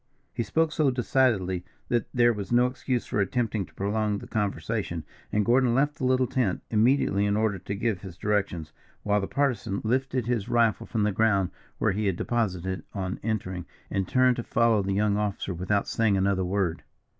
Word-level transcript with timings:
He 0.33 0.41
spoke 0.41 0.71
so 0.71 0.89
decidedly 0.89 1.63
that 1.89 2.07
there 2.11 2.33
was 2.33 2.51
no 2.51 2.65
excuse 2.65 3.05
for 3.05 3.21
attempting 3.21 3.67
to 3.67 3.73
prolong 3.75 4.17
the 4.17 4.25
conversation, 4.25 5.03
and 5.31 5.45
Gordon 5.45 5.75
left 5.75 5.97
the 5.97 6.05
little 6.05 6.25
tent 6.25 6.63
immediately 6.71 7.23
in 7.27 7.37
order 7.37 7.59
to 7.59 7.75
give 7.75 8.01
his 8.01 8.17
directions, 8.17 8.73
while 9.03 9.21
the 9.21 9.27
Partisan 9.27 9.79
lifted 9.83 10.25
his 10.25 10.49
rifle 10.49 10.87
from 10.87 11.03
the 11.03 11.11
ground 11.11 11.51
where 11.77 11.91
he 11.91 12.07
had 12.07 12.15
deposited 12.15 12.79
it 12.79 12.85
on 12.95 13.19
entering, 13.21 13.67
and 13.91 14.07
turned 14.07 14.37
to 14.37 14.43
follow 14.43 14.81
the 14.81 14.93
young 14.93 15.17
officer 15.17 15.53
without 15.53 15.87
saying 15.87 16.17
another 16.17 16.43
word. 16.43 16.81